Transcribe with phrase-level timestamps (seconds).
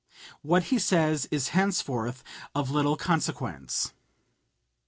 [0.41, 2.23] What he says is henceforth
[2.55, 3.93] of little consequence.